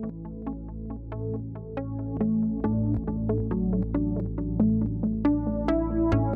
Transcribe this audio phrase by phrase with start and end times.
[0.00, 0.41] thank you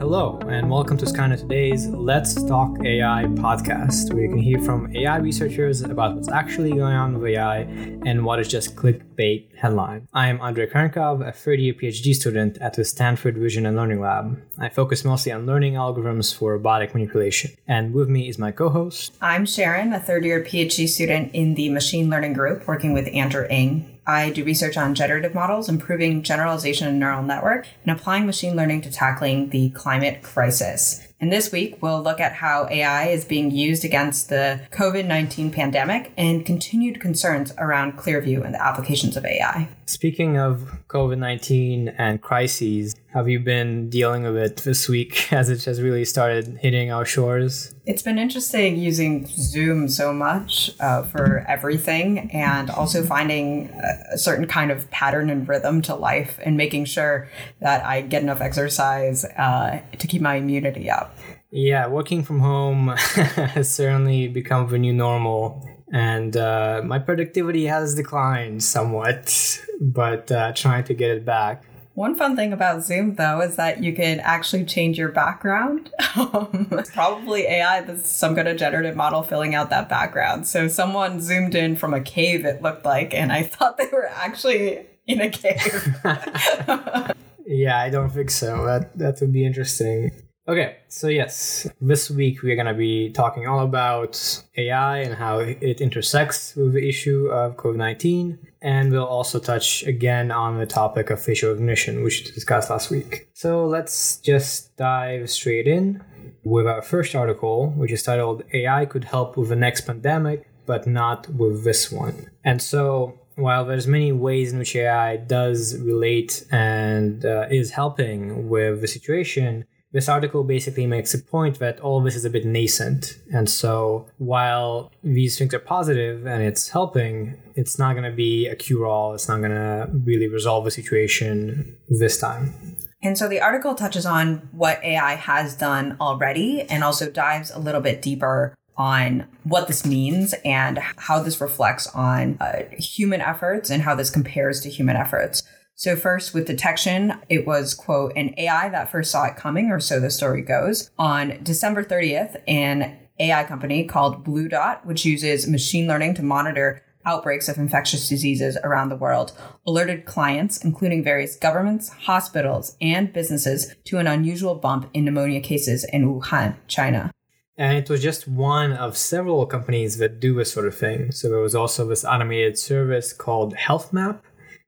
[0.09, 4.95] Hello, and welcome to Skynet Today's Let's Talk AI podcast, where you can hear from
[4.95, 7.63] AI researchers about what's actually going on with AI
[8.07, 10.07] and what is just clickbait headline.
[10.15, 14.01] I am Andrei Kurenkov, a third year PhD student at the Stanford Vision and Learning
[14.01, 14.41] Lab.
[14.61, 17.51] I focus mostly on learning algorithms for robotic manipulation.
[17.67, 19.13] And with me is my co host.
[19.21, 23.49] I'm Sharon, a third year PhD student in the machine learning group, working with Andrew
[23.51, 23.96] Ng.
[24.07, 28.83] I do research on generative models, improving generalization of neural network, and applying machine learning
[28.83, 31.07] to tackling the climate crisis.
[31.21, 35.51] And this week, we'll look at how AI is being used against the COVID 19
[35.51, 39.69] pandemic and continued concerns around Clearview and the applications of AI.
[39.89, 45.49] Speaking of COVID 19 and crises, have you been dealing with it this week as
[45.49, 47.73] it has really started hitting our shores?
[47.87, 53.69] It's been interesting using Zoom so much uh, for everything and also finding
[54.13, 57.29] a certain kind of pattern and rhythm to life and making sure
[57.61, 61.17] that I get enough exercise uh, to keep my immunity up.
[61.53, 65.76] Yeah, working from home has certainly become the new normal.
[65.93, 71.65] And uh, my productivity has declined somewhat, but uh, trying to get it back.
[71.97, 75.91] One fun thing about Zoom, though, is that you can actually change your background.
[76.17, 80.47] Um, probably AI, that's some kind of generative model filling out that background.
[80.47, 84.09] So someone zoomed in from a cave, it looked like, and I thought they were
[84.09, 85.95] actually in a cave.
[87.47, 88.65] yeah, I don't think so.
[88.65, 90.11] That that would be interesting.
[90.49, 95.41] Okay, so yes, this week we're going to be talking all about AI and how
[95.41, 98.39] it intersects with the issue of COVID 19.
[98.63, 102.91] And we'll also touch again on the topic of facial recognition, which we discussed last
[102.91, 103.29] week.
[103.33, 106.05] So let's just dive straight in
[106.45, 110.87] with our first article, which is titled AI Could Help with the Next Pandemic, but
[110.87, 112.31] Not with This One.
[112.45, 118.49] And so while there's many ways in which AI does relate and uh, is helping
[118.49, 119.65] with the situation,
[119.97, 123.19] this article basically makes a point that all of this is a bit nascent.
[123.33, 128.47] And so while these things are positive and it's helping, it's not going to be
[128.47, 129.15] a cure all.
[129.15, 132.77] It's not going to really resolve the situation this time.
[133.03, 137.59] And so the article touches on what AI has done already and also dives a
[137.59, 143.71] little bit deeper on what this means and how this reflects on uh, human efforts
[143.71, 145.43] and how this compares to human efforts.
[145.79, 149.79] So, first with detection, it was, quote, an AI that first saw it coming, or
[149.79, 150.91] so the story goes.
[150.99, 157.47] On December 30th, an AI company called BlueDot, which uses machine learning to monitor outbreaks
[157.51, 159.33] of infectious diseases around the world,
[159.67, 165.85] alerted clients, including various governments, hospitals, and businesses, to an unusual bump in pneumonia cases
[165.93, 167.11] in Wuhan, China.
[167.59, 171.13] And it was just one of several companies that do this sort of thing.
[171.13, 174.21] So there was also this automated service called HealthMap,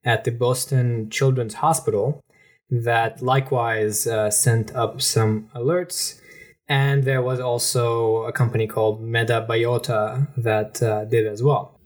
[0.08, 2.24] at the Boston Children's Hospital
[2.70, 6.18] that likewise uh, sent up some alerts.
[6.66, 11.78] And there was also a company called MetaBiota that uh, did as well.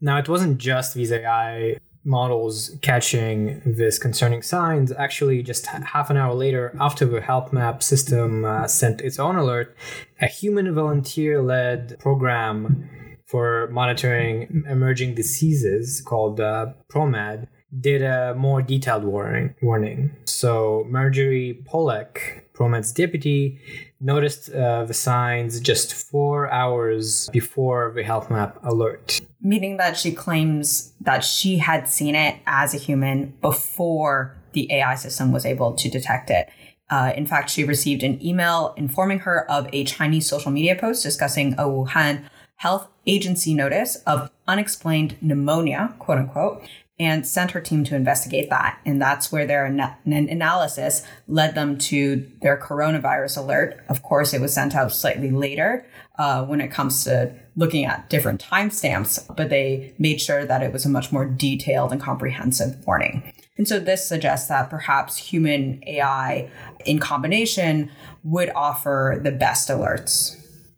[0.00, 4.90] Now, it wasn't just these AI models catching this concerning signs.
[4.92, 9.76] Actually, just half an hour later, after the HealthMap system uh, sent its own alert,
[10.20, 17.48] a human volunteer led program for monitoring emerging diseases called uh, ProMed
[17.78, 19.54] did a more detailed warning.
[19.62, 20.14] warning.
[20.24, 23.60] So Marjorie Pollack, ProMed's deputy,
[24.00, 29.20] noticed uh, the signs just four hours before the HealthMap alert.
[29.40, 34.94] Meaning that she claims that she had seen it as a human before the AI
[34.94, 36.48] system was able to detect it.
[36.88, 41.02] Uh, in fact, she received an email informing her of a Chinese social media post
[41.02, 42.24] discussing a Wuhan
[42.56, 46.62] health agency notice of unexplained pneumonia, quote unquote,
[46.98, 48.80] and sent her team to investigate that.
[48.86, 53.84] And that's where their an- analysis led them to their coronavirus alert.
[53.88, 55.86] Of course, it was sent out slightly later
[56.18, 60.72] uh, when it comes to looking at different timestamps, but they made sure that it
[60.72, 63.32] was a much more detailed and comprehensive warning.
[63.58, 66.50] And so this suggests that perhaps human AI
[66.84, 67.90] in combination
[68.22, 70.36] would offer the best alerts.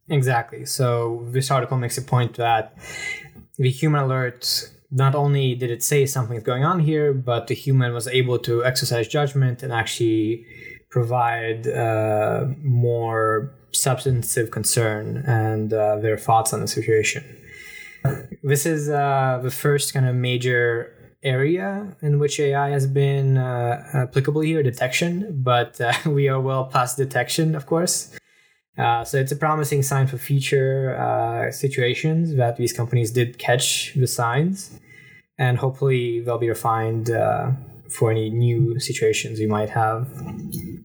[0.08, 0.64] Exactly.
[0.64, 2.76] So this article makes a point that
[3.56, 7.54] the human alerts not only did it say something is going on here, but the
[7.54, 10.46] human was able to exercise judgment and actually
[10.90, 17.22] provide uh, more substantive concern and uh, their thoughts on the situation.
[18.42, 23.84] This is uh, the first kind of major area in which AI has been uh,
[23.92, 28.17] applicable here, detection, but uh, we are well past detection, of course.
[28.78, 33.92] Uh, so it's a promising sign for future uh, situations that these companies did catch
[33.94, 34.78] the signs.
[35.38, 37.50] and hopefully they'll be refined uh,
[37.88, 40.08] for any new situations you might have.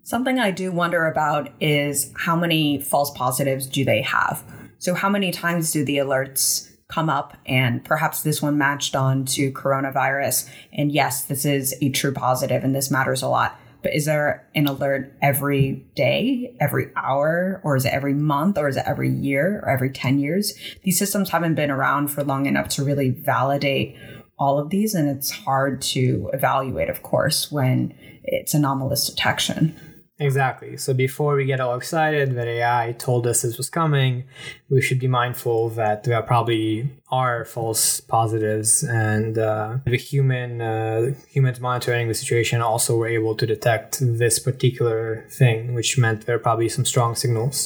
[0.03, 4.43] Something I do wonder about is how many false positives do they have?
[4.77, 9.25] So, how many times do the alerts come up and perhaps this one matched on
[9.25, 10.49] to coronavirus?
[10.71, 13.57] And yes, this is a true positive and this matters a lot.
[13.83, 18.67] But is there an alert every day, every hour, or is it every month, or
[18.69, 20.53] is it every year, or every 10 years?
[20.83, 23.97] These systems haven't been around for long enough to really validate
[24.39, 27.93] all of these, and it's hard to evaluate, of course, when
[28.23, 29.75] it's anomalous detection.
[30.19, 30.77] Exactly.
[30.77, 34.25] So before we get all excited that AI told us this was coming,
[34.69, 41.13] we should be mindful that there probably are false positives, and uh, the human uh,
[41.27, 46.35] humans monitoring the situation also were able to detect this particular thing, which meant there
[46.35, 47.65] are probably some strong signals.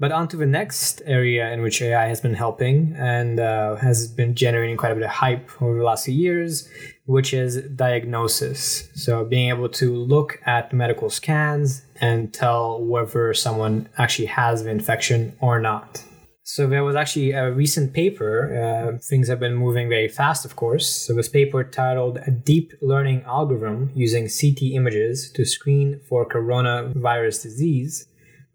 [0.00, 4.06] But on to the next area in which AI has been helping and uh, has
[4.06, 6.68] been generating quite a bit of hype over the last few years,
[7.06, 8.88] which is diagnosis.
[8.94, 14.70] So being able to look at medical scans and tell whether someone actually has the
[14.70, 16.04] infection or not.
[16.44, 18.32] So there was actually a recent paper.
[18.54, 20.86] Uh, things have been moving very fast, of course.
[20.88, 27.42] So this paper titled "A Deep Learning Algorithm Using CT Images to Screen for Coronavirus
[27.42, 28.06] Disease"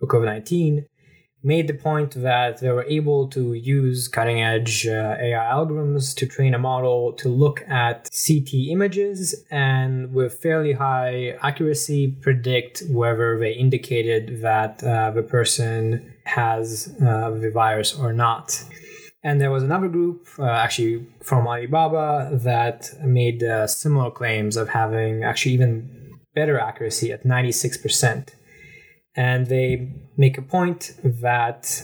[0.01, 0.86] or COVID-19
[1.44, 6.25] made the point that they were able to use cutting edge uh, AI algorithms to
[6.25, 13.38] train a model to look at CT images and with fairly high accuracy predict whether
[13.38, 18.63] they indicated that uh, the person has uh, the virus or not.
[19.25, 24.69] And there was another group, uh, actually from Alibaba, that made uh, similar claims of
[24.69, 28.30] having actually even better accuracy at 96%
[29.15, 31.83] and they make a point that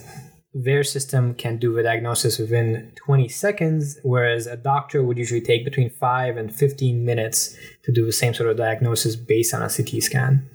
[0.53, 5.63] their system can do the diagnosis within 20 seconds, whereas a doctor would usually take
[5.63, 9.69] between 5 and 15 minutes to do the same sort of diagnosis based on a
[9.69, 10.49] CT scan.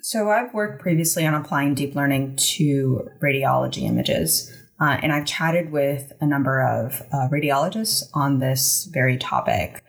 [0.00, 5.72] So, I've worked previously on applying deep learning to radiology images, uh, and I've chatted
[5.72, 9.82] with a number of uh, radiologists on this very topic.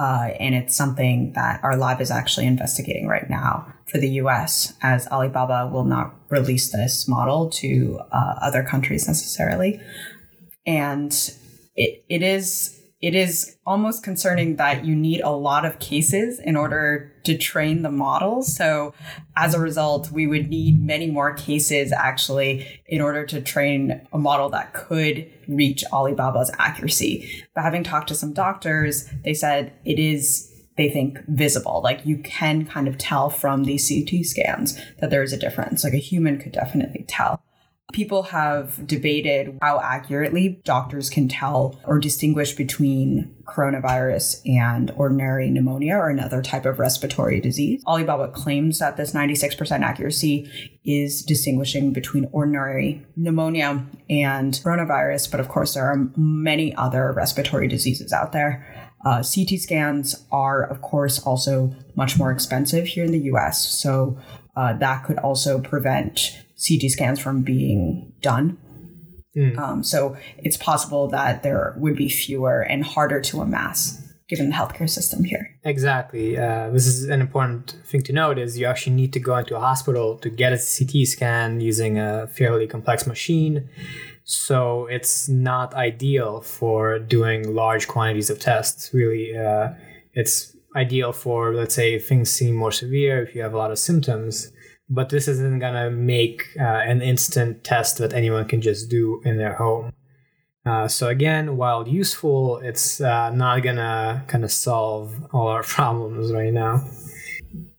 [0.00, 4.72] Uh, and it's something that our lab is actually investigating right now for the US,
[4.80, 9.78] as Alibaba will not release this model to uh, other countries necessarily.
[10.64, 11.12] And
[11.76, 16.54] it, it is it is almost concerning that you need a lot of cases in
[16.54, 18.42] order to train the model.
[18.42, 18.92] So,
[19.36, 24.18] as a result, we would need many more cases actually in order to train a
[24.18, 27.44] model that could reach Alibaba's accuracy.
[27.54, 31.80] But having talked to some doctors, they said it is they think visible.
[31.82, 35.84] Like you can kind of tell from these CT scans that there is a difference.
[35.84, 37.42] Like a human could definitely tell.
[37.92, 45.96] People have debated how accurately doctors can tell or distinguish between coronavirus and ordinary pneumonia
[45.96, 47.82] or another type of respiratory disease.
[47.86, 50.50] Alibaba claims that this 96% accuracy
[50.84, 57.68] is distinguishing between ordinary pneumonia and coronavirus, but of course, there are many other respiratory
[57.68, 58.64] diseases out there.
[59.04, 64.18] Uh, CT scans are, of course, also much more expensive here in the US, so
[64.56, 68.58] uh, that could also prevent CT scans from being done.
[69.36, 69.58] Mm.
[69.58, 74.54] Um, so it's possible that there would be fewer and harder to amass given the
[74.54, 75.58] healthcare system here.
[75.64, 76.38] Exactly.
[76.38, 79.56] Uh, this is an important thing to note is you actually need to go into
[79.56, 83.68] a hospital to get a CT scan using a fairly complex machine.
[84.22, 88.94] So it's not ideal for doing large quantities of tests.
[88.94, 89.70] Really, uh,
[90.14, 93.80] it's ideal for, let's say, things seem more severe, if you have a lot of
[93.80, 94.52] symptoms
[94.90, 99.38] but this isn't gonna make uh, an instant test that anyone can just do in
[99.38, 99.92] their home.
[100.66, 106.32] Uh, so again, while useful, it's uh, not gonna kind of solve all our problems
[106.32, 106.84] right now.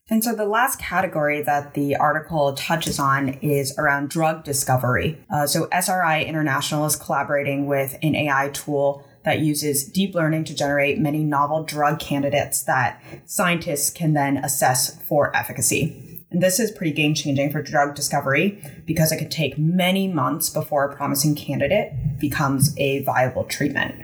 [0.10, 5.18] And so the last category that the article touches on is around drug discovery.
[5.34, 10.56] Uh, so SRI International is collaborating with an AI tool that uses deep learning to
[10.56, 16.11] generate many novel drug candidates that scientists can then assess for efficacy.
[16.32, 20.50] And this is pretty game changing for drug discovery because it could take many months
[20.50, 23.96] before a promising candidate becomes a viable treatment.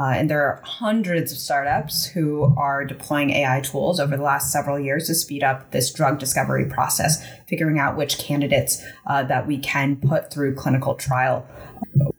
[0.00, 4.52] Uh, and there are hundreds of startups who are deploying AI tools over the last
[4.52, 9.46] several years to speed up this drug discovery process, figuring out which candidates uh, that
[9.46, 11.48] we can put through clinical trial.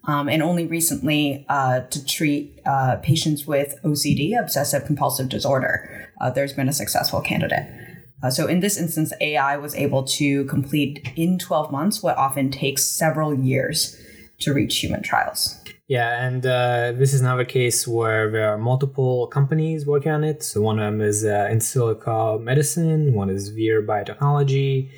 [0.06, 6.30] Um, and only recently uh, to treat uh, patients with OCD, obsessive compulsive disorder, uh,
[6.32, 7.66] there's been a successful candidate.
[8.22, 12.52] Uh, so in this instance, AI was able to complete in 12 months what often
[12.52, 13.96] takes several years
[14.40, 15.56] to reach human trials.
[15.88, 20.44] Yeah, and uh, this is another case where there are multiple companies working on it.
[20.44, 24.92] So one of them is uh, Insilico Medicine, one is Vir Biotechnology.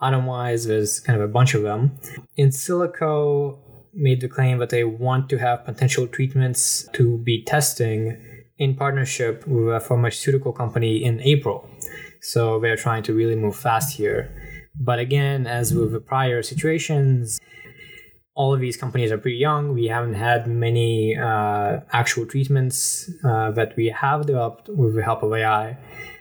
[0.00, 1.92] Otherwise, there's kind of a bunch of them.
[2.38, 3.58] Insilico
[3.94, 8.20] made the claim that they want to have potential treatments to be testing
[8.58, 11.68] in partnership with a pharmaceutical company in April.
[12.24, 14.34] So we are trying to really move fast here.
[14.80, 17.38] But again, as with the prior situations,
[18.34, 19.74] all of these companies are pretty young.
[19.74, 25.22] We haven't had many uh, actual treatments uh, that we have developed with the help
[25.22, 25.76] of AI.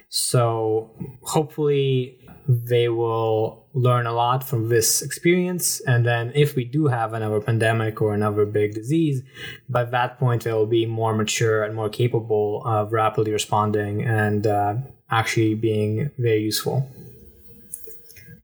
[0.09, 0.91] So
[1.21, 5.81] hopefully they will learn a lot from this experience.
[5.87, 9.23] And then if we do have another pandemic or another big disease,
[9.69, 14.75] by that point they'll be more mature and more capable of rapidly responding and uh,
[15.13, 16.89] actually being very useful.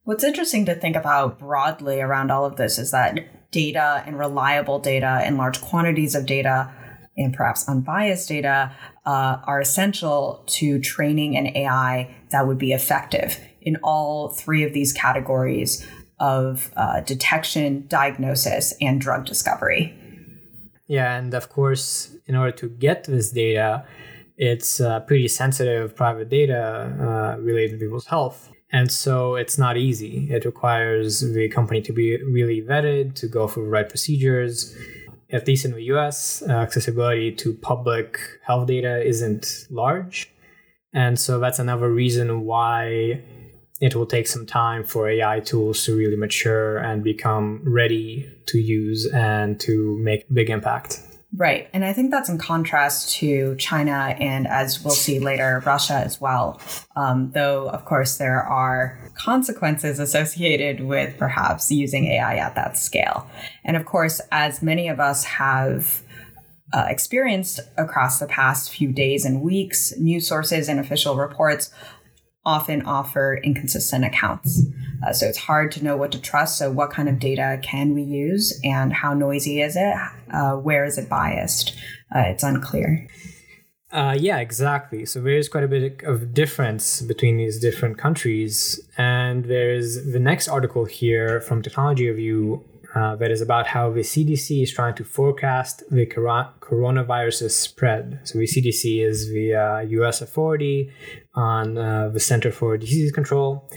[0.04, 4.80] What's interesting to think about broadly around all of this is that data and reliable
[4.80, 6.72] data and large quantities of data
[7.18, 8.72] and perhaps unbiased data
[9.06, 14.74] uh, are essential to training an AI that would be effective in all three of
[14.74, 15.86] these categories
[16.20, 19.96] of uh, detection, diagnosis, and drug discovery.
[20.88, 23.86] Yeah, and of course, in order to get this data,
[24.39, 28.50] it's uh, pretty sensitive private data uh, related to people's health.
[28.72, 30.29] And so it's not easy.
[30.31, 34.74] It requires the company to be really vetted, to go through the right procedures.
[35.31, 40.31] At least in the US, uh, accessibility to public health data isn't large.
[40.93, 43.22] And so that's another reason why
[43.81, 48.58] it will take some time for AI tools to really mature and become ready to
[48.58, 51.01] use and to make big impact.
[51.36, 51.70] Right.
[51.74, 56.20] And I think that's in contrast to China and, as we'll see later, Russia as
[56.20, 56.60] well.
[56.96, 63.30] Um, though, of course, there are consequences associated with perhaps using AI at that scale.
[63.64, 66.02] And of course, as many of us have
[66.74, 71.72] uh, experienced across the past few days and weeks, news sources and official reports
[72.46, 74.65] often offer inconsistent accounts.
[75.05, 76.58] Uh, so it's hard to know what to trust.
[76.58, 79.93] So, what kind of data can we use and how noisy is it?
[80.31, 81.75] Uh, where is it biased?
[82.13, 83.08] Uh, it's unclear.
[83.91, 85.03] Uh, yeah, exactly.
[85.05, 88.79] So there is quite a bit of difference between these different countries.
[88.98, 92.63] And there's the next article here from Technology Review
[92.96, 98.19] uh, that is about how the CDC is trying to forecast the coronavirus's spread.
[98.24, 100.22] So the CDC is the uh, U.S.
[100.22, 100.91] authority
[101.36, 103.70] on uh, the Center for Disease Control,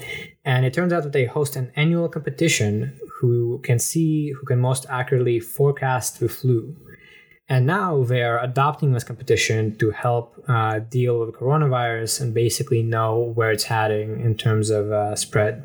[0.43, 4.59] and it turns out that they host an annual competition who can see who can
[4.59, 6.75] most accurately forecast the flu.
[7.49, 12.81] And now they are adopting this competition to help uh, deal with coronavirus and basically
[12.81, 15.63] know where it's heading in terms of uh, spread.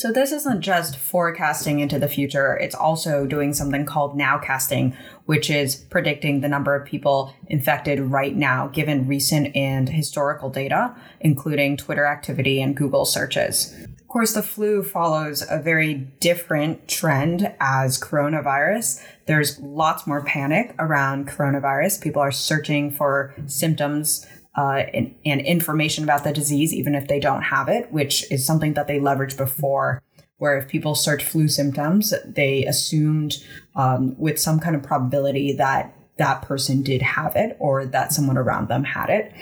[0.00, 5.50] So this isn't just forecasting into the future, it's also doing something called nowcasting, which
[5.50, 11.76] is predicting the number of people infected right now given recent and historical data, including
[11.76, 13.76] Twitter activity and Google searches.
[13.84, 19.04] Of course, the flu follows a very different trend as coronavirus.
[19.26, 22.00] There's lots more panic around coronavirus.
[22.00, 24.26] People are searching for symptoms
[24.60, 28.44] uh, and, and, information about the disease, even if they don't have it, which is
[28.44, 30.02] something that they leveraged before.
[30.36, 33.42] Where if people search flu symptoms, they assumed
[33.74, 38.36] um, with some kind of probability that that person did have it or that someone
[38.36, 39.32] around them had it.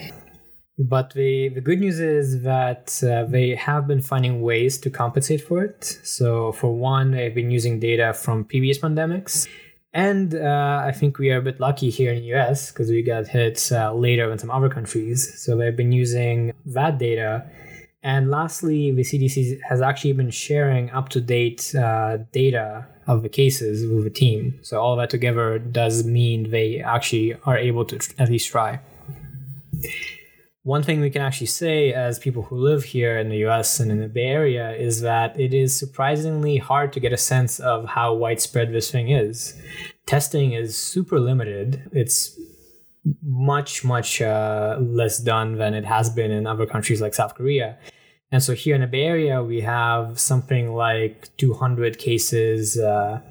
[0.78, 5.40] But the, the good news is that uh, they have been finding ways to compensate
[5.40, 5.84] for it.
[6.04, 9.48] So, for one, they've been using data from previous pandemics
[9.98, 13.02] and uh, I think we are a bit lucky here in the US because we
[13.02, 15.18] got hit uh, later than some other countries.
[15.42, 17.44] So they've been using that data.
[18.04, 23.28] And lastly, the CDC has actually been sharing up to date uh, data of the
[23.28, 24.60] cases with the team.
[24.62, 28.78] So all that together does mean they actually are able to at least try.
[30.68, 33.90] One thing we can actually say as people who live here in the US and
[33.90, 37.86] in the Bay Area is that it is surprisingly hard to get a sense of
[37.86, 39.58] how widespread this thing is.
[40.04, 41.88] Testing is super limited.
[41.92, 42.38] It's
[43.22, 47.78] much, much uh, less done than it has been in other countries like South Korea.
[48.30, 53.22] And so here in the Bay Area, we have something like 200 cases, uh,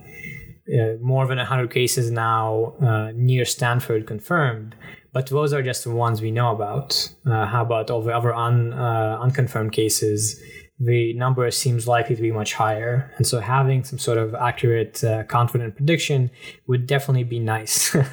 [0.74, 4.74] uh, more than 100 cases now uh, near Stanford confirmed.
[5.17, 7.12] But those are just the ones we know about.
[7.25, 10.39] Uh, how about all the other un, uh, unconfirmed cases?
[10.79, 13.12] The number seems likely to be much higher.
[13.17, 16.29] And so having some sort of accurate, uh, confident prediction
[16.67, 17.95] would definitely be nice.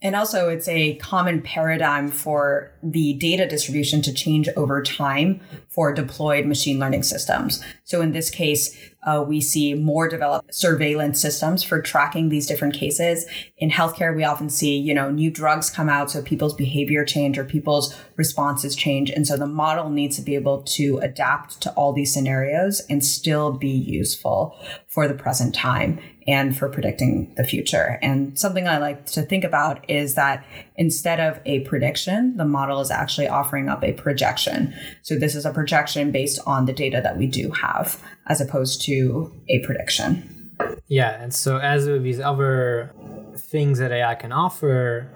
[0.00, 5.40] And also, it's a common paradigm for the data distribution to change over time
[5.70, 7.64] for deployed machine learning systems.
[7.82, 12.74] So, in this case, Uh, we see more developed surveillance systems for tracking these different
[12.74, 13.26] cases.
[13.56, 17.38] In healthcare, we often see, you know, new drugs come out, so people's behavior change
[17.38, 19.10] or people's responses change.
[19.10, 23.04] And so the model needs to be able to adapt to all these scenarios and
[23.04, 27.98] still be useful for the present time and for predicting the future.
[28.02, 30.44] And something I like to think about is that
[30.76, 34.74] instead of a prediction, the model is actually offering up a projection.
[35.00, 38.82] So this is a projection based on the data that we do have, as opposed
[38.82, 40.52] to a prediction.
[40.88, 42.92] Yeah, and so as with these other
[43.36, 45.08] things that AI can offer,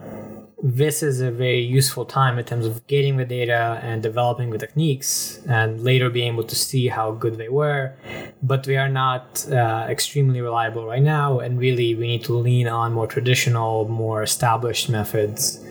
[0.62, 4.59] this is a very useful time in terms of getting the data and developing the
[4.59, 7.95] techniques and later being able to see how good they were.
[8.42, 12.69] But we are not uh, extremely reliable right now, and really we need to lean
[12.69, 15.64] on more traditional, more established methods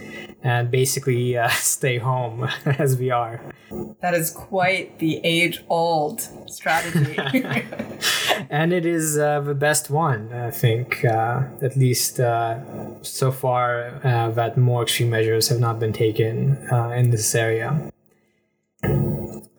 [0.43, 3.41] and basically uh, stay home as we are.
[4.01, 7.17] That is quite the age old strategy.
[8.49, 12.59] and it is uh, the best one, I think, uh, at least uh,
[13.01, 17.90] so far, uh, that more extreme measures have not been taken uh, in this area.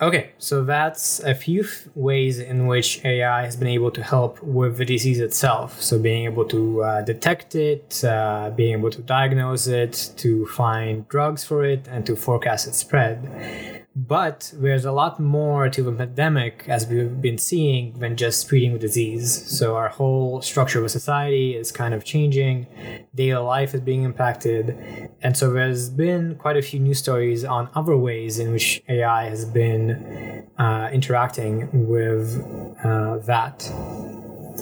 [0.02, 4.42] Okay, so that's a few f- ways in which AI has been able to help
[4.42, 5.80] with the disease itself.
[5.80, 11.06] So, being able to uh, detect it, uh, being able to diagnose it, to find
[11.08, 13.81] drugs for it, and to forecast its spread.
[13.94, 18.72] But there's a lot more to the pandemic, as we've been seeing, than just treating
[18.72, 19.58] the disease.
[19.58, 22.66] So our whole structure of society is kind of changing,
[23.14, 27.68] daily life is being impacted, and so there's been quite a few news stories on
[27.74, 32.40] other ways in which AI has been uh, interacting with
[32.82, 33.70] uh, that.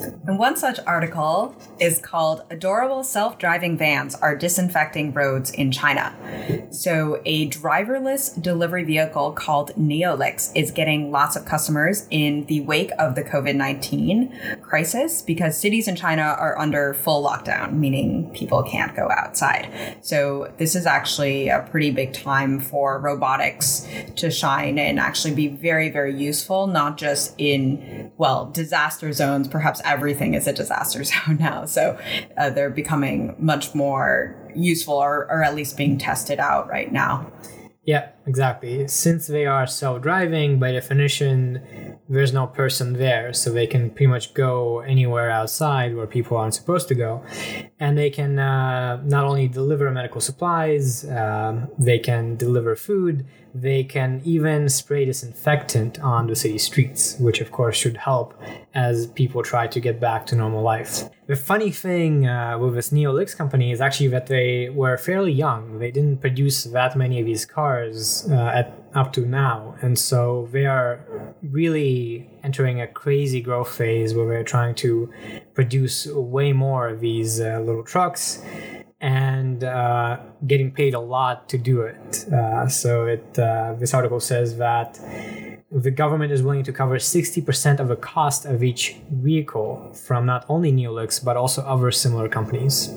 [0.01, 6.15] And one such article is called Adorable Self Driving Vans Are Disinfecting Roads in China.
[6.71, 12.91] So, a driverless delivery vehicle called Neolix is getting lots of customers in the wake
[12.99, 18.63] of the COVID 19 crisis because cities in China are under full lockdown, meaning people
[18.63, 19.99] can't go outside.
[20.01, 25.49] So, this is actually a pretty big time for robotics to shine and actually be
[25.49, 31.39] very, very useful, not just in, well, disaster zones, perhaps everything is a disaster zone
[31.39, 31.65] now.
[31.65, 31.99] So
[32.39, 37.31] uh, they're becoming much more useful or, or at least being tested out right now.
[37.83, 38.87] Yeah, exactly.
[38.89, 43.33] Since they are self driving, by definition, there's no person there.
[43.33, 47.25] So they can pretty much go anywhere outside where people aren't supposed to go.
[47.81, 53.85] And they can uh, not only deliver medical supplies, um, they can deliver food, they
[53.85, 58.41] can even spray disinfectant on the city streets, which of course should help
[58.75, 61.09] as people try to get back to normal life.
[61.27, 65.79] The funny thing uh, with this Neolix company is actually that they were fairly young.
[65.79, 70.49] They didn't produce that many of these cars uh, at up to now, and so
[70.51, 70.99] they are
[71.43, 75.09] really entering a crazy growth phase where they're trying to
[75.55, 78.43] produce way more of these uh, little trucks
[79.01, 82.27] and uh, getting paid a lot to do it.
[82.33, 85.01] Uh, so it uh, this article says that
[85.71, 90.45] the government is willing to cover 60% of the cost of each vehicle from not
[90.49, 92.93] only Neolix but also other similar companies.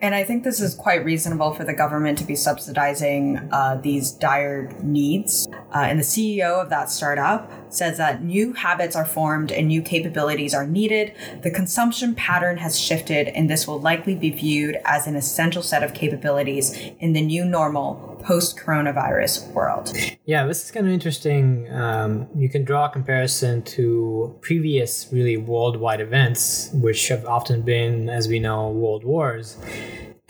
[0.00, 4.12] And I think this is quite reasonable for the government to be subsidizing uh, these
[4.12, 5.48] dire needs.
[5.74, 9.82] Uh, and the CEO of that startup says that new habits are formed and new
[9.82, 11.14] capabilities are needed.
[11.42, 15.82] The consumption pattern has shifted, and this will likely be viewed as an essential set
[15.82, 19.92] of capabilities in the new normal post coronavirus world.
[20.24, 21.72] Yeah, this is kind of interesting.
[21.72, 28.08] Um, you can draw a comparison to previous really worldwide events, which have often been,
[28.08, 29.56] as we know, world wars.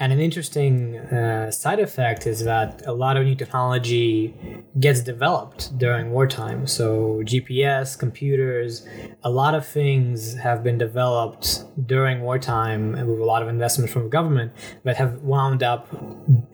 [0.00, 4.32] And an interesting uh, side effect is that a lot of new technology
[4.78, 6.68] gets developed during wartime.
[6.68, 8.86] So, GPS, computers,
[9.24, 14.04] a lot of things have been developed during wartime with a lot of investment from
[14.04, 14.52] the government
[14.84, 15.88] that have wound up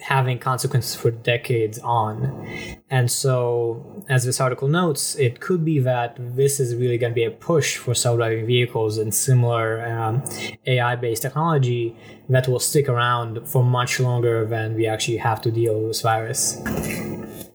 [0.01, 2.47] having consequences for decades on.
[2.95, 7.15] And so, as this article notes, it could be that this is really going to
[7.15, 10.23] be a push for self driving vehicles and similar um,
[10.65, 11.97] AI based technology
[12.29, 16.03] that will stick around for much longer than we actually have to deal with this
[16.03, 16.63] virus.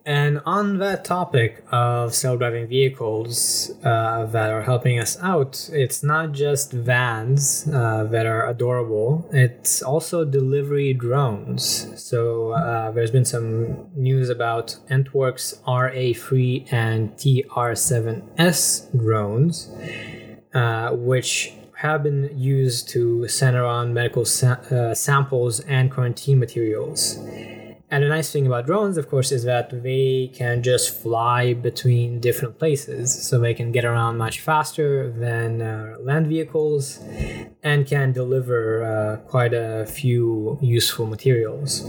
[0.05, 6.01] And on that topic of self driving vehicles uh, that are helping us out, it's
[6.01, 12.01] not just vans uh, that are adorable, it's also delivery drones.
[12.01, 19.69] So uh, there's been some news about Antwork's RA3 and TR7S drones,
[20.53, 27.17] uh, which have been used to send around medical sa- uh, samples and quarantine materials.
[27.91, 32.19] And the nice thing about drones, of course, is that they can just fly between
[32.19, 33.27] different places.
[33.27, 36.99] So they can get around much faster than uh, land vehicles
[37.63, 41.81] and can deliver uh, quite a few useful materials.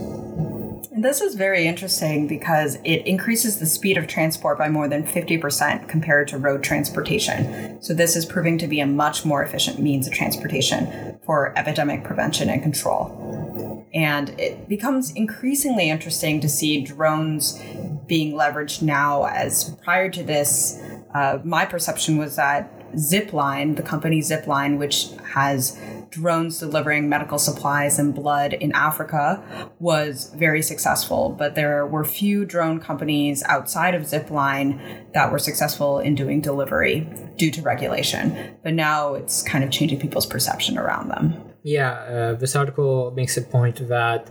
[0.90, 5.04] And this is very interesting because it increases the speed of transport by more than
[5.04, 7.80] 50% compared to road transportation.
[7.82, 12.04] So, this is proving to be a much more efficient means of transportation for epidemic
[12.04, 13.69] prevention and control.
[13.92, 17.60] And it becomes increasingly interesting to see drones
[18.06, 20.80] being leveraged now, as prior to this,
[21.14, 25.78] uh, my perception was that Zipline, the company Zipline, which has
[26.10, 32.44] drones delivering medical supplies and blood in Africa was very successful, but there were few
[32.44, 38.56] drone companies outside of Zipline that were successful in doing delivery due to regulation.
[38.64, 41.49] But now it's kind of changing people's perception around them.
[41.62, 44.30] Yeah, uh, this article makes a point that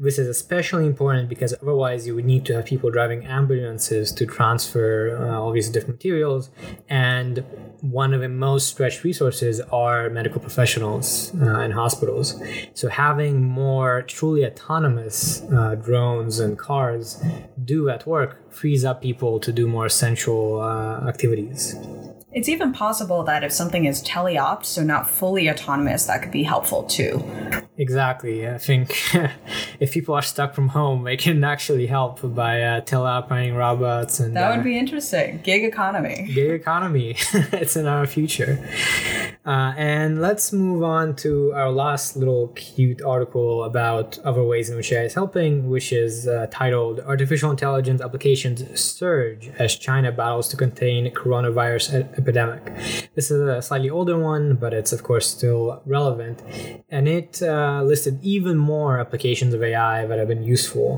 [0.00, 4.24] this is especially important because otherwise you would need to have people driving ambulances to
[4.24, 6.48] transfer uh, all these different materials.
[6.88, 7.44] And
[7.82, 12.40] one of the most stretched resources are medical professionals uh, hospitals.
[12.72, 17.22] So having more truly autonomous uh, drones and cars
[17.62, 21.76] do that work frees up people to do more essential uh, activities.
[22.32, 26.44] It's even possible that if something is teleopt, so not fully autonomous, that could be
[26.44, 27.24] helpful too.
[27.76, 28.46] Exactly.
[28.46, 28.94] I think
[29.80, 34.36] if people are stuck from home, they can actually help by uh, teleoperating robots and
[34.36, 35.40] that would uh, be interesting.
[35.42, 36.30] Gig economy.
[36.32, 37.16] gig economy.
[37.32, 38.58] it's in our future.
[39.46, 44.76] Uh, and let's move on to our last little cute article about other ways in
[44.76, 50.46] which AI is helping, which is uh, titled "Artificial Intelligence Applications Surge as China Battles
[50.48, 52.64] to Contain Coronavirus Epidemic."
[53.14, 56.42] This is a slightly older one, but it's of course still relevant,
[56.90, 60.88] and it uh, listed even more applications of AI that have been useful.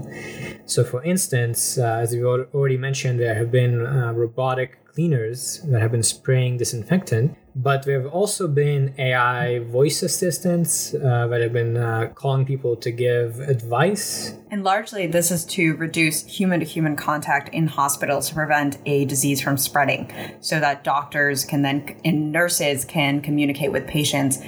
[0.66, 5.60] So, for instance, uh, as we al- already mentioned, there have been uh, robotic cleaners
[5.70, 11.40] that have been spraying disinfectant, but there have also been AI voice assistants uh, that
[11.40, 14.34] have been uh, calling people to give advice.
[14.50, 19.04] And largely, this is to reduce human to human contact in hospitals to prevent a
[19.04, 24.38] disease from spreading so that doctors can then and nurses can communicate with patients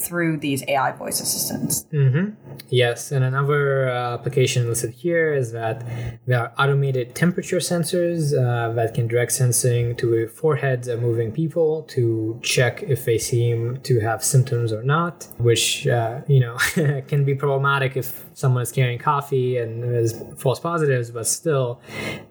[0.00, 1.84] through these AI voice assistants.
[1.92, 2.34] Mm-hmm.
[2.68, 5.84] Yes, and another uh, application listed here is that
[6.26, 11.82] there are automated temperature sensors uh, that can direct sensing to foreheads of moving people
[11.82, 16.56] to check if they seem to have symptoms or not, which uh, you know
[17.08, 21.10] can be problematic if someone is carrying coffee and there's false positives.
[21.10, 21.80] But still,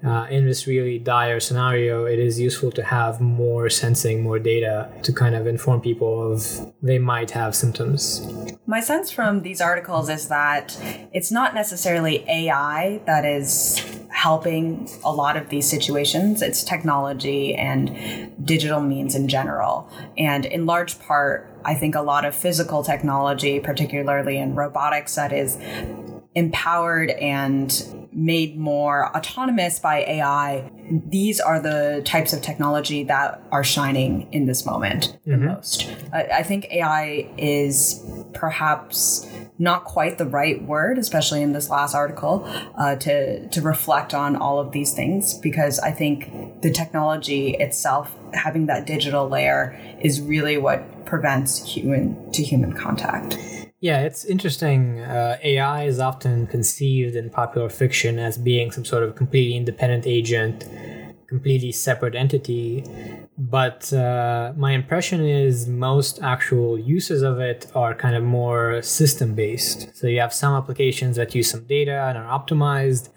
[0.05, 4.91] uh, in this really dire scenario, it is useful to have more sensing, more data
[5.03, 8.27] to kind of inform people of they might have symptoms.
[8.65, 10.77] My sense from these articles is that
[11.13, 18.33] it's not necessarily AI that is helping a lot of these situations, it's technology and
[18.43, 19.89] digital means in general.
[20.17, 25.31] And in large part, I think a lot of physical technology, particularly in robotics, that
[25.31, 25.57] is
[26.35, 30.71] empowered and made more autonomous by AI,
[31.07, 35.47] these are the types of technology that are shining in this moment the mm-hmm.
[35.47, 35.91] most.
[36.13, 39.28] I, I think AI is perhaps
[39.59, 42.43] not quite the right word, especially in this last article,
[42.75, 48.15] uh, to to reflect on all of these things because I think the technology itself,
[48.33, 53.37] having that digital layer, is really what prevents human to human contact.
[53.81, 54.99] Yeah, it's interesting.
[54.99, 60.05] Uh, AI is often conceived in popular fiction as being some sort of completely independent
[60.05, 60.65] agent,
[61.29, 62.83] completely separate entity.
[63.37, 69.35] But uh, my impression is most actual uses of it are kind of more system
[69.35, 69.95] based.
[69.95, 73.09] So you have some applications that use some data and are optimized,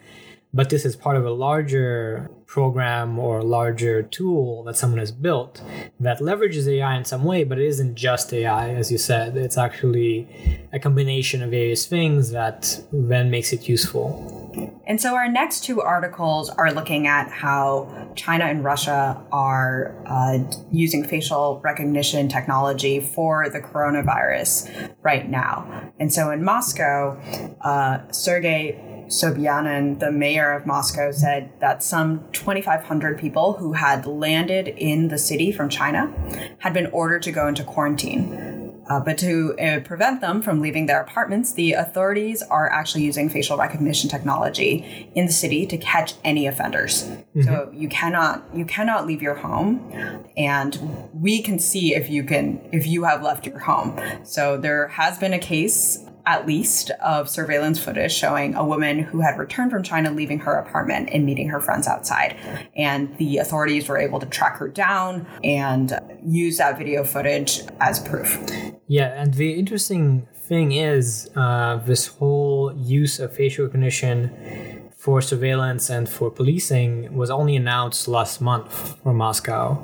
[0.53, 5.63] but this is part of a larger program or larger tool that someone has built
[5.99, 9.39] that leverages AI in some way, but it isn't just AI, as you said.
[9.39, 10.29] It's actually
[10.71, 14.42] a combination of various things that then makes it useful.
[14.87, 20.39] And so our next two articles are looking at how China and Russia are uh,
[20.71, 25.93] using facial recognition technology for the coronavirus right now.
[25.99, 27.19] And so in Moscow,
[27.61, 34.69] uh, Sergei Sobyanin, the mayor of Moscow, said that some 2,500 people who had landed
[34.69, 36.13] in the city from China
[36.59, 38.52] had been ordered to go into quarantine.
[38.93, 43.31] Uh, but to uh, prevent them from leaving their apartments, the authorities are actually using
[43.31, 47.09] facial recognition technology in the city to catch any offenders.
[47.41, 49.91] So you cannot you cannot leave your home,
[50.37, 50.79] and
[51.15, 53.99] we can see if you can if you have left your home.
[54.25, 59.21] So there has been a case at least, of surveillance footage showing a woman who
[59.21, 62.37] had returned from China leaving her apartment and meeting her friends outside.
[62.77, 68.01] And the authorities were able to track her down and use that video footage as
[68.01, 68.39] proof.
[68.87, 75.91] Yeah, and the interesting thing is uh, this whole use of facial recognition for surveillance
[75.91, 79.83] and for policing was only announced last month from Moscow.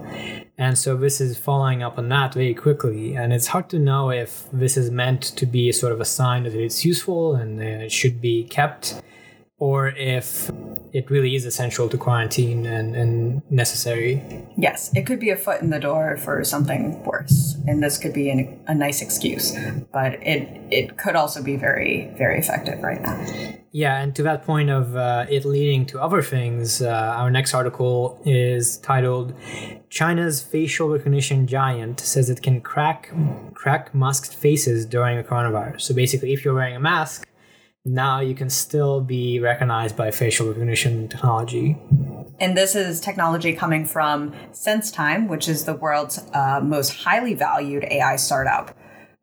[0.59, 3.15] And so this is following up on that very quickly.
[3.15, 6.43] And it's hard to know if this is meant to be sort of a sign
[6.43, 9.01] that it's useful and it should be kept
[9.61, 10.51] or if
[10.93, 14.47] it really is essential to quarantine and, and necessary.
[14.57, 18.13] Yes, it could be a foot in the door for something worse, and this could
[18.13, 19.57] be an, a nice excuse,
[19.93, 23.19] but it it could also be very very effective right now.
[23.73, 27.53] Yeah, and to that point of uh, it leading to other things, uh, our next
[27.53, 29.35] article is titled
[29.91, 33.11] "China's facial recognition giant says it can crack
[33.55, 37.29] crack masked faces during a coronavirus." So basically, if you're wearing a mask
[37.89, 41.77] now you can still be recognized by facial recognition technology.
[42.41, 47.85] And this is technology coming from SenseTime, which is the world's uh, most highly valued
[47.91, 48.77] AI startup,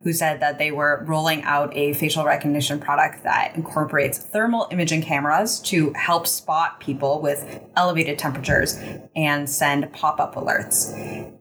[0.05, 5.01] who said that they were rolling out a facial recognition product that incorporates thermal imaging
[5.01, 8.79] cameras to help spot people with elevated temperatures
[9.15, 10.93] and send pop up alerts.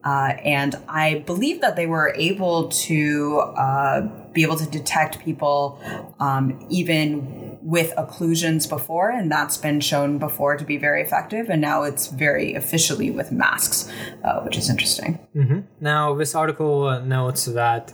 [0.03, 3.39] Uh, and I believe that they were able to.
[3.57, 5.81] Uh, be able to detect people
[6.19, 11.49] um, even with occlusions before, and that's been shown before to be very effective.
[11.49, 13.89] And now it's very officially with masks,
[14.25, 15.21] uh, which is interesting.
[15.37, 15.61] Mm-hmm.
[15.81, 17.93] Now, this article uh, notes that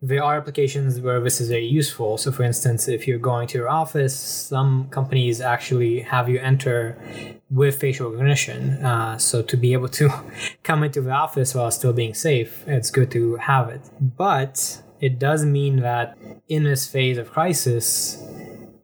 [0.00, 2.18] there are applications where this is very useful.
[2.18, 6.96] So, for instance, if you're going to your office, some companies actually have you enter
[7.50, 8.84] with facial recognition.
[8.84, 10.10] Uh, so, to be able to
[10.62, 13.80] come into the office while still being safe, it's good to have it.
[14.00, 16.16] But it does mean that
[16.48, 18.22] in this phase of crisis,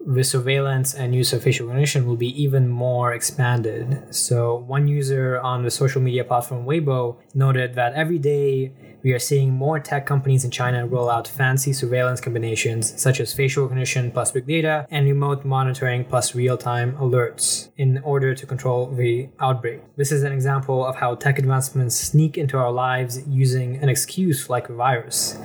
[0.07, 4.12] the surveillance and use of facial recognition will be even more expanded.
[4.12, 8.72] So, one user on the social media platform Weibo noted that every day
[9.04, 13.32] we are seeing more tech companies in China roll out fancy surveillance combinations such as
[13.32, 18.46] facial recognition plus big data and remote monitoring plus real time alerts in order to
[18.46, 19.82] control the outbreak.
[19.96, 24.48] This is an example of how tech advancements sneak into our lives using an excuse
[24.50, 25.38] like a virus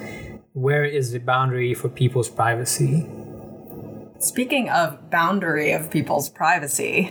[0.53, 3.07] where is the boundary for people's privacy?
[4.19, 7.09] Speaking of boundary of people's privacy,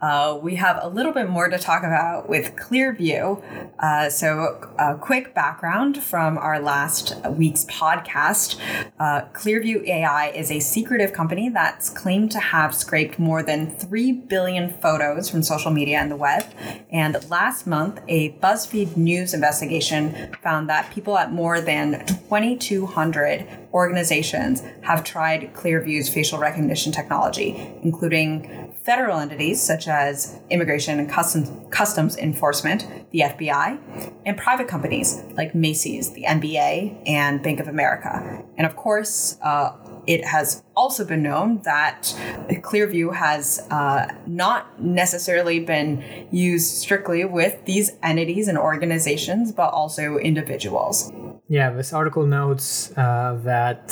[0.00, 3.40] uh, we have a little bit more to talk about with Clearview.
[3.78, 8.58] Uh, so, a quick background from our last week's podcast
[8.98, 14.10] uh, Clearview AI is a secretive company that's claimed to have scraped more than 3
[14.10, 16.44] billion photos from social media and the web.
[16.90, 24.62] And last month, a BuzzFeed News investigation found that people at more than 2,200 organizations
[24.82, 27.48] have tried Clearview's facial recognition technology,
[27.82, 28.28] including
[28.88, 32.80] federal entities such as Immigration and Customs, Customs Enforcement,
[33.10, 33.68] the FBI,
[34.24, 38.42] and private companies like Macy's, the NBA, and Bank of America.
[38.56, 42.14] And of course, uh, it has also been known that
[42.68, 50.16] Clearview has uh, not necessarily been used strictly with these entities and organizations, but also
[50.16, 51.12] individuals.
[51.48, 53.86] Yeah, this article notes uh, that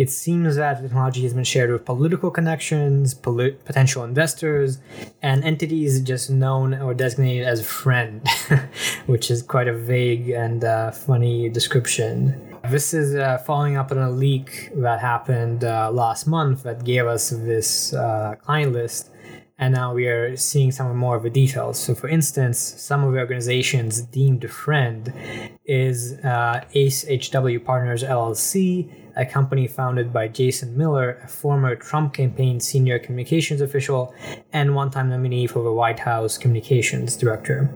[0.00, 4.78] it seems that the technology has been shared with political connections, potential investors,
[5.20, 8.26] and entities just known or designated as friend,
[9.06, 12.56] which is quite a vague and uh, funny description.
[12.70, 17.06] This is uh, following up on a leak that happened uh, last month that gave
[17.06, 19.10] us this uh, client list
[19.60, 21.78] and now we are seeing some more of the details.
[21.78, 25.12] So, for instance, some of the organizations deemed a friend
[25.66, 32.14] is uh, Ace HW Partners LLC, a company founded by Jason Miller, a former Trump
[32.14, 34.14] campaign senior communications official
[34.52, 37.72] and one-time nominee for the White House communications director.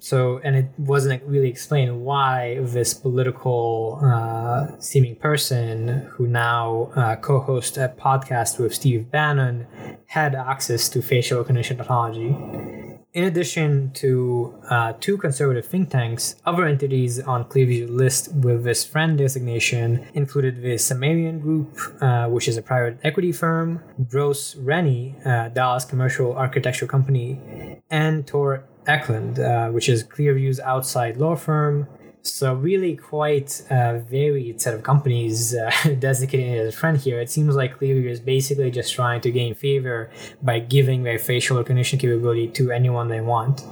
[0.00, 7.16] So and it wasn't really explained why this political uh, seeming person who now uh,
[7.16, 9.66] co-hosts a podcast with steve bannon
[10.06, 16.64] had access to facial recognition technology in addition to uh, two conservative think tanks, other
[16.64, 22.56] entities on Clearview's list with this friend designation included the Sumerian Group, uh, which is
[22.56, 27.40] a private equity firm, Gross Rennie, a Dallas commercial architecture company,
[27.90, 31.88] and Tor Ekeland, uh, which is Clearview's outside law firm.
[32.32, 37.20] So really quite a varied set of companies uh, designated as a here.
[37.20, 40.10] It seems like Clearview is basically just trying to gain favor
[40.42, 43.62] by giving their facial recognition capability to anyone they want.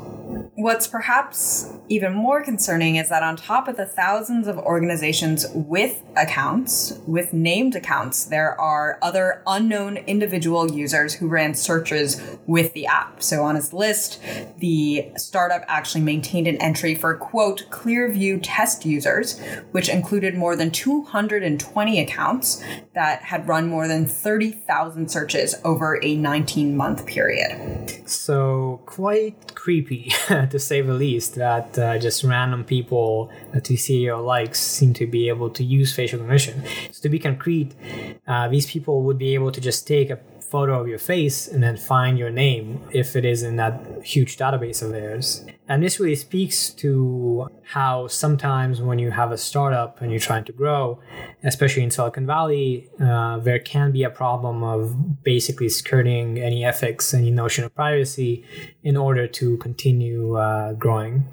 [0.57, 6.03] What's perhaps even more concerning is that on top of the thousands of organizations with
[6.17, 12.87] accounts, with named accounts, there are other unknown individual users who ran searches with the
[12.87, 13.23] app.
[13.23, 14.21] So on its list,
[14.59, 19.39] the startup actually maintained an entry for quote Clearview test users,
[19.73, 22.63] which included more than 220 accounts
[22.95, 28.09] that had run more than 30,000 searches over a 19 month period.
[28.09, 30.13] So quite creepy.
[30.29, 35.09] to say the least, that uh, just random people that see CEO likes seem to
[35.09, 36.63] be able to use facial recognition.
[36.93, 37.75] So to be concrete,
[38.29, 41.63] uh, these people would be able to just take a photo of your face and
[41.63, 45.45] then find your name if it is in that huge database of theirs.
[45.69, 50.45] And this really speaks to how sometimes when you have a startup and you're trying
[50.45, 51.01] to grow,
[51.43, 57.13] especially in Silicon Valley, uh, there can be a problem of basically skirting any ethics,
[57.13, 58.45] any notion of privacy
[58.85, 61.25] in order to continue uh, growing.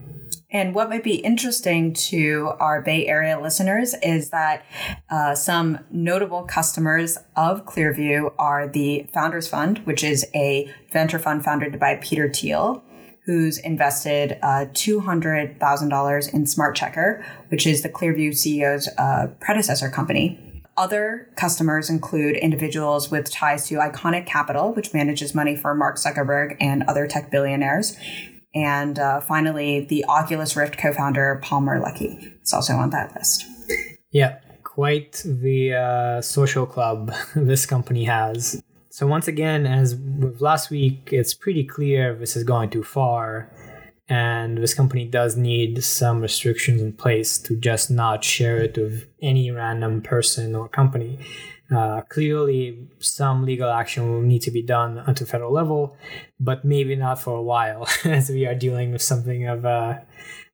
[0.53, 4.63] And what might be interesting to our Bay Area listeners is that
[5.09, 11.43] uh, some notable customers of Clearview are the Founders Fund, which is a venture fund
[11.43, 12.83] founded by Peter Thiel,
[13.25, 20.39] who's invested uh, $200,000 in SmartCheckr, which is the Clearview CEO's uh, predecessor company.
[20.77, 26.57] Other customers include individuals with ties to ICONIQ Capital, which manages money for Mark Zuckerberg
[26.59, 27.95] and other tech billionaires,
[28.55, 32.33] and uh, finally, the Oculus Rift co founder, Palmer Luckey.
[32.41, 33.45] It's also on that list.
[34.11, 38.61] Yeah, quite the uh, social club this company has.
[38.89, 43.51] So, once again, as with last week, it's pretty clear this is going too far.
[44.09, 49.07] And this company does need some restrictions in place to just not share it with
[49.21, 51.17] any random person or company.
[51.71, 55.97] Uh, clearly, some legal action will need to be done at the federal level,
[56.39, 59.97] but maybe not for a while, as we are dealing with something of uh,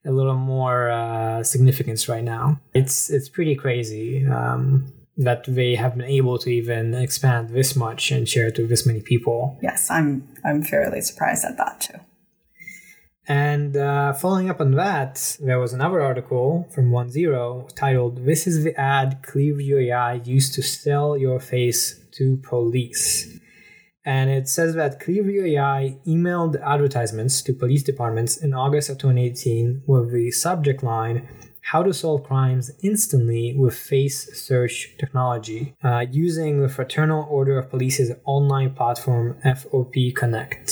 [0.05, 2.59] a little more uh, significance right now.
[2.73, 8.11] It's it's pretty crazy um, that they have been able to even expand this much
[8.11, 9.57] and share it with this many people.
[9.61, 11.99] Yes, I'm I'm fairly surprised at that too.
[13.29, 18.63] And uh, following up on that, there was another article from OneZero titled "This is
[18.63, 23.39] the ad Clearview AI used to sell your face to police."
[24.03, 29.83] And it says that Clearview AI emailed advertisements to police departments in August of 2018
[29.85, 31.27] with the subject line
[31.61, 37.69] how to solve crimes instantly with face search technology uh, using the Fraternal Order of
[37.69, 40.71] Police's online platform FOP Connect.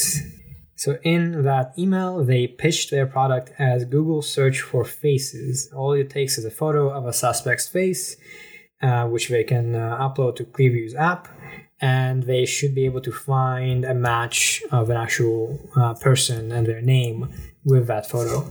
[0.78, 5.72] So in that email, they pitched their product as Google search for faces.
[5.76, 8.16] All it takes is a photo of a suspect's face,
[8.84, 11.30] uh, which they can uh, upload to Clearview's app,
[11.82, 16.68] and they should be able to find a match of an actual uh, person and
[16.68, 17.34] their name
[17.66, 18.48] with that photo.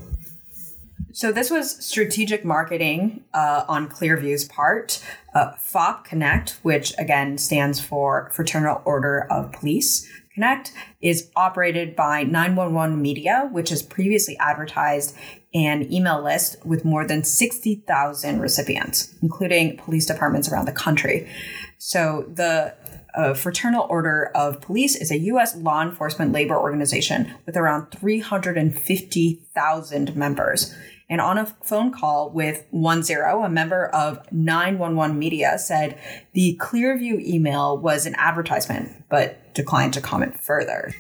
[1.13, 5.01] So this was strategic marketing uh, on Clearview's part.
[5.33, 12.23] Uh, FOP Connect, which again stands for Fraternal Order of Police, Connect is operated by
[12.23, 15.17] 911 Media, which has previously advertised
[15.55, 21.27] an email list with more than 60,000 recipients, including police departments around the country.
[21.79, 22.75] So the
[23.15, 25.57] uh, Fraternal Order of Police is a U.S.
[25.57, 30.75] law enforcement labor organization with around 350,000 members.
[31.09, 35.99] And on a phone call with OneZero, a member of 911 Media said
[36.33, 40.95] the Clearview email was an advertisement, but declined to comment further.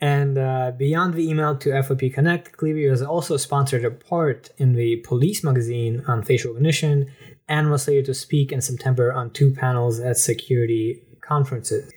[0.00, 4.74] And uh, beyond the email to FOP Connect, Clearview has also sponsored a part in
[4.74, 7.10] the Police magazine on facial recognition
[7.48, 11.90] and was slated to speak in September on two panels at security conferences.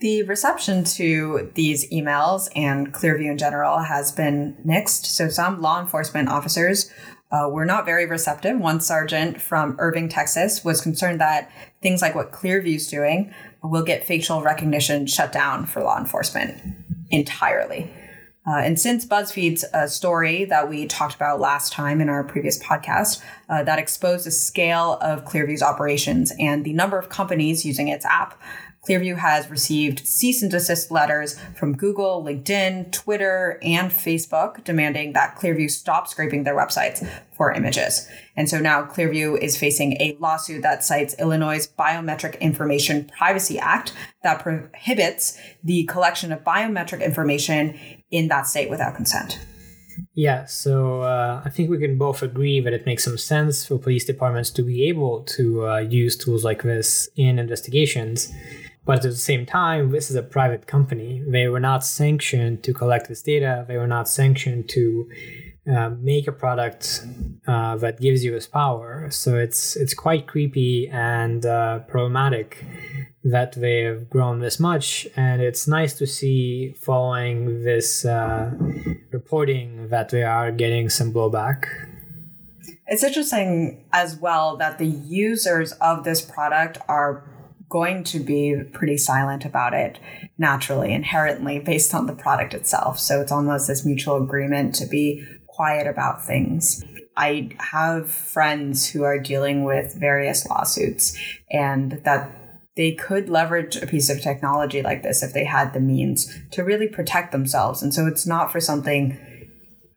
[0.00, 5.04] The reception to these emails and Clearview in general has been mixed.
[5.04, 6.90] So, some law enforcement officers
[7.30, 8.58] uh, were not very receptive.
[8.58, 11.50] One sergeant from Irving, Texas, was concerned that
[11.82, 16.56] things like what Clearview's doing will get facial recognition shut down for law enforcement
[17.10, 17.92] entirely.
[18.46, 22.58] Uh, and since BuzzFeed's uh, story that we talked about last time in our previous
[22.58, 27.88] podcast, uh, that exposed the scale of Clearview's operations and the number of companies using
[27.88, 28.40] its app,
[28.88, 35.36] Clearview has received cease and desist letters from Google, LinkedIn, Twitter, and Facebook demanding that
[35.36, 38.08] Clearview stop scraping their websites for images.
[38.36, 43.92] And so now Clearview is facing a lawsuit that cites Illinois' Biometric Information Privacy Act
[44.22, 47.78] that prohibits the collection of biometric information
[48.10, 49.38] in that state without consent.
[50.14, 53.78] Yeah, so uh, I think we can both agree that it makes some sense for
[53.78, 58.32] police departments to be able to uh, use tools like this in investigations.
[58.90, 61.22] But at the same time, this is a private company.
[61.24, 63.64] They were not sanctioned to collect this data.
[63.68, 65.08] They were not sanctioned to
[65.72, 67.06] uh, make a product
[67.46, 69.06] uh, that gives you this power.
[69.12, 72.66] So it's it's quite creepy and uh, problematic
[73.22, 75.06] that they have grown this much.
[75.14, 78.50] And it's nice to see following this uh,
[79.12, 81.62] reporting that they are getting some blowback.
[82.88, 87.22] It's interesting as well that the users of this product are
[87.70, 89.98] going to be pretty silent about it
[90.36, 92.98] naturally, inherently, based on the product itself.
[92.98, 96.84] So it's almost this mutual agreement to be quiet about things.
[97.16, 101.16] I have friends who are dealing with various lawsuits
[101.50, 102.30] and that
[102.76, 106.64] they could leverage a piece of technology like this if they had the means to
[106.64, 107.82] really protect themselves.
[107.82, 109.18] And so it's not for something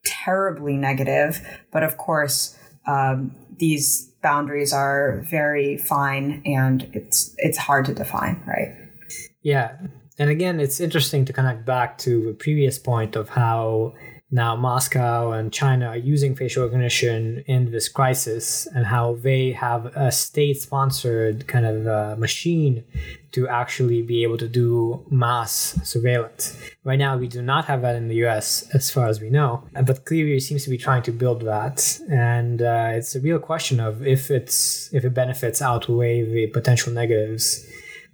[0.05, 2.57] terribly negative, but of course,
[2.87, 8.75] um, these boundaries are very fine and it's it's hard to define, right?
[9.43, 9.77] Yeah.
[10.17, 13.93] And again, it's interesting to connect back to the previous point of how
[14.33, 19.85] now Moscow and China are using facial recognition in this crisis and how they have
[19.95, 22.83] a state sponsored kind of uh, machine
[23.31, 26.57] to actually be able to do mass surveillance.
[26.83, 29.63] Right now, we do not have that in the US as far as we know,
[29.73, 31.99] but Clearview seems to be trying to build that.
[32.09, 36.91] And uh, it's a real question of if it's if it benefits outweigh the potential
[36.91, 37.67] negatives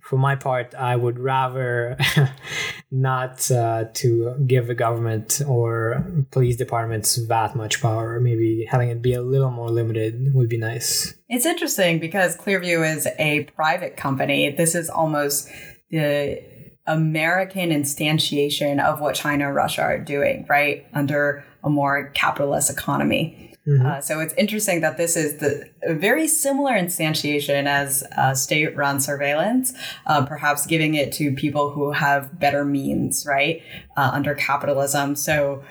[0.09, 1.95] for my part, I would rather
[2.91, 8.19] not uh, to give the government or police departments that much power.
[8.19, 11.13] Maybe having it be a little more limited would be nice.
[11.29, 14.49] It's interesting because Clearview is a private company.
[14.49, 15.47] This is almost
[15.91, 16.41] the
[16.87, 20.87] American instantiation of what China and Russia are doing, right?
[20.91, 23.48] Under a more capitalist economy.
[23.69, 23.85] Mm-hmm.
[23.85, 29.73] Uh, so it's interesting that this is the very similar instantiation as uh, state-run surveillance,
[30.07, 33.61] uh, perhaps giving it to people who have better means, right,
[33.95, 35.15] uh, under capitalism.
[35.15, 35.63] So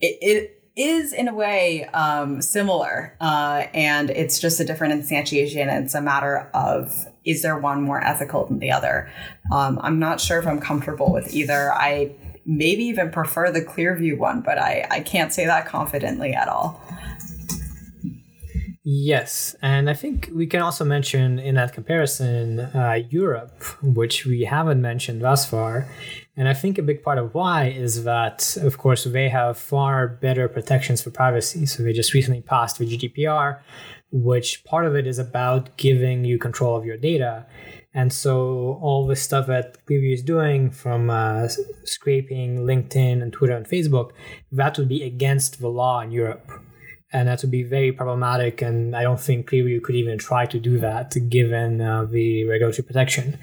[0.00, 5.72] it, it is in a way um, similar, uh, and it's just a different instantiation.
[5.82, 9.10] It's a matter of is there one more ethical than the other?
[9.52, 11.72] Um, I'm not sure if I'm comfortable with either.
[11.72, 16.48] I maybe even prefer the Clearview one, but I, I can't say that confidently at
[16.48, 16.82] all.
[18.86, 24.44] Yes, and I think we can also mention in that comparison uh, Europe, which we
[24.44, 25.88] haven't mentioned thus far.
[26.36, 30.06] And I think a big part of why is that, of course, they have far
[30.06, 31.64] better protections for privacy.
[31.64, 33.60] So they just recently passed the GDPR,
[34.12, 37.46] which part of it is about giving you control of your data.
[37.94, 41.48] And so all the stuff that Clearview is doing from uh,
[41.84, 44.10] scraping LinkedIn and Twitter and Facebook,
[44.52, 46.52] that would be against the law in Europe
[47.14, 48.60] and that would be very problematic.
[48.60, 52.84] And I don't think Clearview could even try to do that given uh, the regulatory
[52.84, 53.38] protection.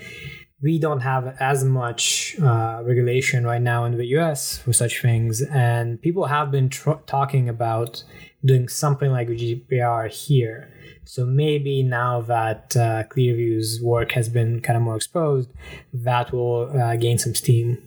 [0.61, 5.41] We don't have as much uh, regulation right now in the US for such things,
[5.41, 8.03] and people have been tr- talking about
[8.45, 10.72] doing something like GDPR here.
[11.05, 15.49] So maybe now that uh, Clearview's work has been kind of more exposed,
[15.93, 17.78] that will uh, gain some steam.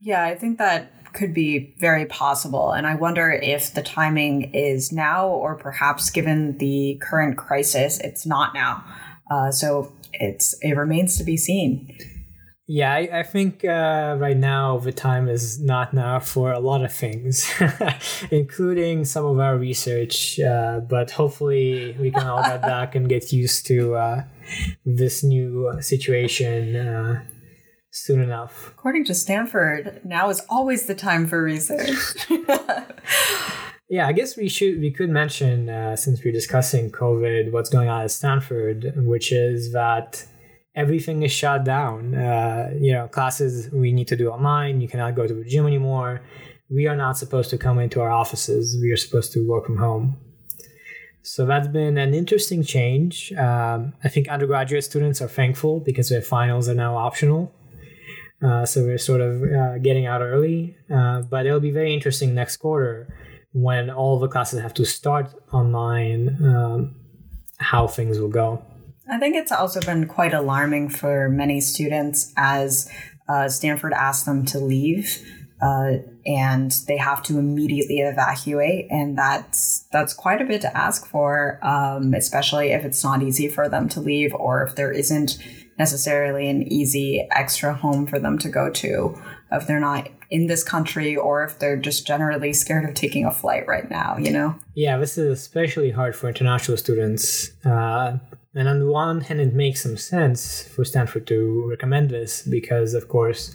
[0.00, 2.72] Yeah, I think that could be very possible.
[2.72, 8.26] And I wonder if the timing is now, or perhaps given the current crisis, it's
[8.26, 8.84] not now.
[9.30, 11.96] Uh, so it's it remains to be seen.
[12.70, 16.84] Yeah, I, I think uh, right now the time is not now for a lot
[16.84, 17.50] of things,
[18.30, 20.38] including some of our research.
[20.38, 24.24] Uh, but hopefully, we can all get back and get used to uh,
[24.84, 27.22] this new situation uh,
[27.90, 28.68] soon enough.
[28.68, 32.28] According to Stanford, now is always the time for research.
[33.88, 37.88] yeah, I guess we should we could mention uh, since we're discussing COVID, what's going
[37.88, 40.26] on at Stanford, which is that
[40.74, 42.14] everything is shut down.
[42.14, 44.80] Uh, you know, classes we need to do online.
[44.80, 46.22] You cannot go to the gym anymore.
[46.70, 48.78] We are not supposed to come into our offices.
[48.80, 50.18] We are supposed to work from home.
[51.22, 53.32] So that's been an interesting change.
[53.32, 57.52] Um, I think undergraduate students are thankful because their finals are now optional.
[58.42, 62.34] Uh, so we're sort of uh, getting out early, uh, but it'll be very interesting
[62.34, 63.12] next quarter
[63.52, 66.36] when all the classes have to start online.
[66.44, 66.94] Um,
[67.58, 68.62] how things will go.
[69.10, 72.90] I think it's also been quite alarming for many students as
[73.28, 75.24] uh, Stanford asked them to leave.
[75.60, 81.04] Uh, and they have to immediately evacuate, and that's that's quite a bit to ask
[81.04, 85.36] for, um, especially if it's not easy for them to leave, or if there isn't
[85.78, 89.20] necessarily an easy extra home for them to go to
[89.52, 93.30] if they're not in this country or if they're just generally scared of taking a
[93.30, 94.54] flight right now, you know?
[94.74, 97.52] Yeah, this is especially hard for international students.
[97.64, 98.18] Uh,
[98.54, 102.92] and on the one hand, it makes some sense for Stanford to recommend this because,
[102.92, 103.54] of course,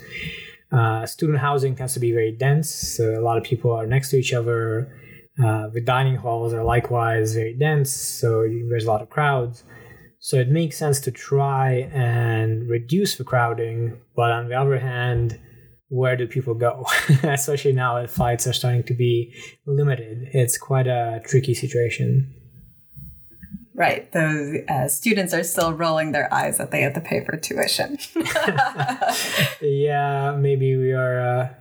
[0.71, 2.69] uh, student housing tends to be very dense.
[2.69, 4.99] So a lot of people are next to each other.
[5.43, 9.63] Uh, the dining halls are likewise very dense, so there's a lot of crowds.
[10.24, 13.99] So it makes sense to try and reduce the crowding.
[14.15, 15.38] But on the other hand,
[15.89, 16.86] where do people go?
[17.24, 19.34] Especially now that flights are starting to be
[19.67, 20.30] limited.
[20.32, 22.34] It's quite a tricky situation.
[23.76, 24.09] Right.
[24.13, 27.97] The uh, students are still rolling their eyes that they have to pay for tuition.
[29.61, 31.19] yeah, maybe we are.
[31.19, 31.53] Uh,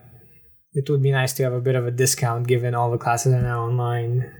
[0.74, 3.34] it would be nice to have a bit of a discount given all the classes
[3.34, 4.32] are now online.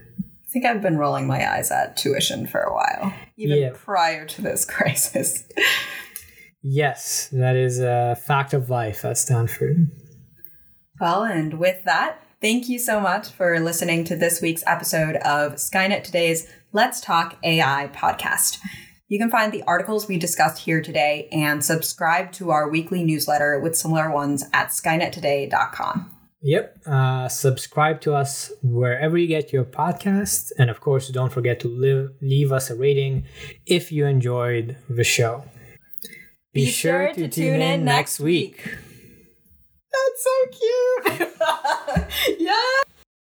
[0.53, 3.71] I think I've been rolling my eyes at tuition for a while, even yeah.
[3.73, 5.45] prior to this crisis.
[6.61, 9.89] yes, that is a fact of life at Stanford.
[11.01, 15.53] Well, and with that, thank you so much for listening to this week's episode of
[15.53, 18.59] Skynet Today's Let's Talk AI podcast.
[19.07, 23.59] You can find the articles we discussed here today and subscribe to our weekly newsletter
[23.59, 26.12] with similar ones at skynettoday.com.
[26.43, 26.79] Yep.
[26.85, 30.51] Uh, subscribe to us wherever you get your podcasts.
[30.59, 33.23] And of course, don't forget to live, leave us a rating
[33.65, 35.45] if you enjoyed the show.
[36.53, 38.61] Be, Be sure, sure to, tune in next week.
[38.65, 38.77] week.
[39.93, 42.39] That's so cute.
[42.39, 42.82] yeah.